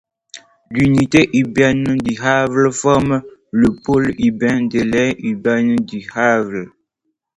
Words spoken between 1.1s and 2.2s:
urbaine du